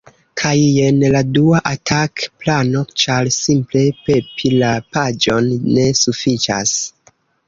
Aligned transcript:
Kaj 0.41 0.51
jen 0.59 1.01
la 1.15 1.19
dua 1.33 1.57
atak-plano 1.71 2.81
ĉar 3.01 3.29
simple 3.35 3.83
pepi 4.07 4.51
la 4.63 4.71
paĝon 4.97 5.51
ne 5.77 5.85
sufiĉas 6.01 6.73